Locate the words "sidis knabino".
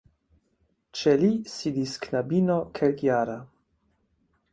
1.55-2.55